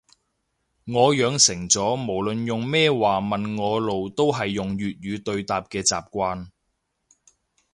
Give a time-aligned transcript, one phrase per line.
[0.85, 6.47] 我養成咗無論用咩話問我路都係粵語對答嘅習慣